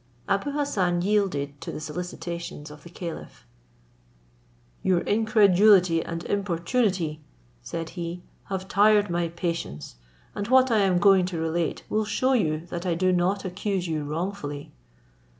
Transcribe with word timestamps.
Abou 0.27 0.49
Hassan 0.53 1.03
yielded 1.03 1.61
to 1.61 1.71
the 1.71 1.79
solicitations 1.79 2.71
of 2.71 2.81
the 2.81 2.89
caliph. 2.89 3.45
"Your 4.81 5.01
incredulity 5.01 6.03
and 6.03 6.23
importunity," 6.23 7.21
said 7.61 7.89
he, 7.91 8.23
"have 8.45 8.67
tired 8.67 9.11
my 9.11 9.27
patience; 9.27 9.97
and 10.33 10.47
what 10.47 10.71
I 10.71 10.79
am 10.79 10.97
going 10.97 11.27
to 11.27 11.37
relate 11.37 11.83
will 11.87 12.05
shew 12.05 12.33
you 12.33 12.65
that 12.71 12.83
I 12.83 12.95
do 12.95 13.11
not 13.11 13.45
accuse 13.45 13.87
you 13.87 14.03
wrongfully." 14.03 14.71